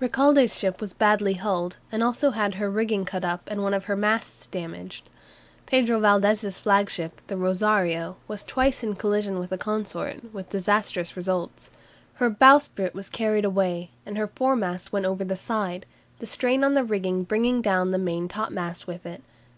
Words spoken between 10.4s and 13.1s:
disastrous results. Her bowsprit was